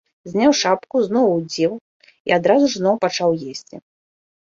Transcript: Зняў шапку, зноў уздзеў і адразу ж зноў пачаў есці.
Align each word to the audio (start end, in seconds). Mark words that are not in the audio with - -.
Зняў 0.31 0.55
шапку, 0.61 0.95
зноў 1.09 1.27
уздзеў 1.35 1.77
і 1.79 2.29
адразу 2.41 2.65
ж 2.75 2.83
зноў 2.83 2.95
пачаў 3.07 3.41
есці. 3.57 3.75